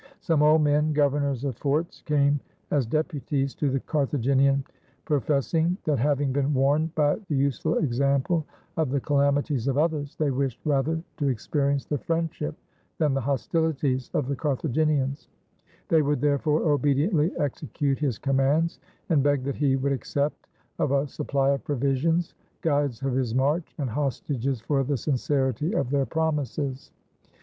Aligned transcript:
Some 0.19 0.41
old 0.41 0.63
men, 0.63 0.93
governors 0.93 1.41
343 1.41 1.47
ROME 1.47 1.51
of 1.79 1.85
forts, 1.85 2.01
came 2.07 2.39
as 2.71 2.87
deputies 2.87 3.53
to 3.53 3.69
the 3.69 3.81
Carthaginian, 3.81 4.63
profess 5.05 5.53
ing, 5.53 5.77
''that 5.85 5.99
having 5.99 6.31
been 6.33 6.55
warned 6.55 6.95
by 6.95 7.17
the 7.27 7.35
useful 7.35 7.77
example 7.77 8.43
of 8.77 8.89
the 8.89 8.99
calamities 8.99 9.67
of 9.67 9.77
others, 9.77 10.15
they 10.15 10.31
wished 10.31 10.59
rather 10.65 10.99
to 11.17 11.25
expe 11.25 11.53
rience 11.63 11.85
the 11.87 11.99
friendship 11.99 12.55
than 12.97 13.13
the 13.13 13.21
hostihties 13.21 14.09
of 14.15 14.27
the 14.27 14.35
Cartha 14.35 14.73
ginians: 14.73 15.27
they 15.87 16.01
would, 16.01 16.19
therefore, 16.19 16.63
obediently 16.63 17.31
execute 17.37 17.99
his 17.99 18.17
commands, 18.17 18.79
and 19.09 19.21
begged 19.21 19.45
that 19.45 19.57
he 19.57 19.75
would 19.75 19.91
accept 19.91 20.47
of 20.79 20.89
a 20.91 21.07
supply 21.07 21.51
of 21.51 21.63
provisions, 21.63 22.33
guides 22.61 23.03
of 23.03 23.13
his 23.13 23.35
march, 23.35 23.75
and 23.77 23.91
hostages 23.91 24.61
for 24.61 24.83
the 24.83 24.97
sincerity 24.97 25.75
of 25.75 25.91
their 25.91 26.07
promises." 26.07 26.89